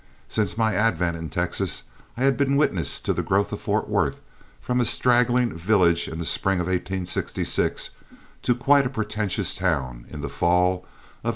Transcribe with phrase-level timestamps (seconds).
[0.27, 1.83] Since my advent in Texas
[2.17, 4.19] I had been witness to the growth of Fort Worth
[4.59, 7.91] from a straggling village in the spring of 1866
[8.41, 11.29] to quite a pretentious town in the fall of 1874.